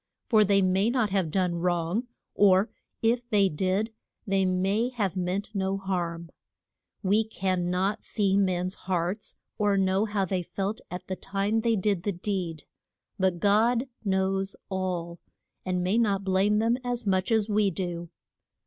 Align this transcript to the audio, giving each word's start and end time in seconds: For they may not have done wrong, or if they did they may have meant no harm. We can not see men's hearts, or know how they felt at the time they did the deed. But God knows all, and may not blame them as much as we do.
For 0.29 0.43
they 0.43 0.63
may 0.63 0.89
not 0.89 1.11
have 1.11 1.29
done 1.29 1.57
wrong, 1.57 2.07
or 2.33 2.71
if 3.03 3.29
they 3.29 3.49
did 3.49 3.93
they 4.25 4.45
may 4.45 4.89
have 4.89 5.15
meant 5.15 5.51
no 5.53 5.77
harm. 5.77 6.31
We 7.03 7.23
can 7.23 7.69
not 7.69 8.03
see 8.03 8.35
men's 8.35 8.73
hearts, 8.73 9.37
or 9.59 9.77
know 9.77 10.05
how 10.05 10.25
they 10.25 10.41
felt 10.41 10.81
at 10.89 11.05
the 11.05 11.15
time 11.15 11.61
they 11.61 11.75
did 11.75 12.01
the 12.01 12.13
deed. 12.13 12.63
But 13.19 13.37
God 13.39 13.85
knows 14.03 14.55
all, 14.69 15.19
and 15.67 15.83
may 15.83 15.99
not 15.99 16.23
blame 16.23 16.57
them 16.57 16.77
as 16.83 17.05
much 17.05 17.31
as 17.31 17.47
we 17.47 17.69
do. 17.69 18.09